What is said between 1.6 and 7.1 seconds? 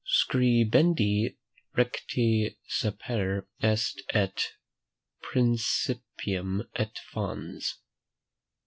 recte sapere est et principium et